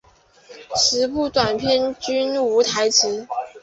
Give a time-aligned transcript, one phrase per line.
[0.75, 3.27] 十部短片中均无台词。